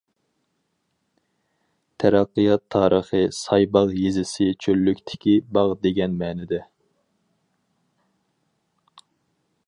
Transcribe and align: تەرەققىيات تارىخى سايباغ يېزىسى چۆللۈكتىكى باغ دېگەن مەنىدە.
تەرەققىيات 2.03 2.63
تارىخى 2.75 3.21
سايباغ 3.39 3.93
يېزىسى 4.03 4.47
چۆللۈكتىكى 4.67 5.35
باغ 5.59 5.73
دېگەن 5.87 6.15
مەنىدە. 6.23 6.63